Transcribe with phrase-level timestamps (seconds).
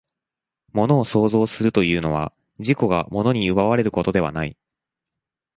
[0.73, 4.57] 物を創造するというのは、自己が物に奪われることではない。